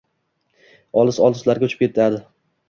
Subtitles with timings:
[1.01, 2.25] Olis-olislarga uchib yetadi